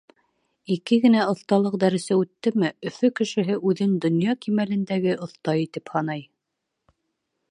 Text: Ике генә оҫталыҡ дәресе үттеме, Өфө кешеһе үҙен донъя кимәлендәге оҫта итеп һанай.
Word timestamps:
Ике 0.75 0.97
генә 1.01 1.25
оҫталыҡ 1.33 1.75
дәресе 1.83 2.17
үттеме, 2.21 2.71
Өфө 2.91 3.11
кешеһе 3.19 3.59
үҙен 3.71 3.93
донъя 4.07 4.35
кимәлендәге 4.47 5.15
оҫта 5.29 5.57
итеп 5.67 5.93
һанай. 5.97 6.27